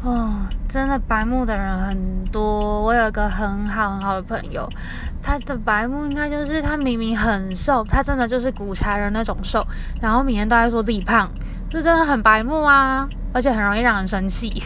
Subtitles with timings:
[0.00, 2.84] 哦，真的白目的人很多。
[2.84, 4.68] 我有一个很好很好的朋友，
[5.20, 9.66] 他的白目应该就是他明明很瘦，他真的就是古柴人那种瘦，
[10.00, 11.28] 然后每天都在说自己胖，
[11.68, 14.62] 这真的很白目啊，而且很容易让人生气。